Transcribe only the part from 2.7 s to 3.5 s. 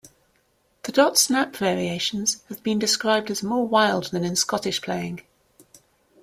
described as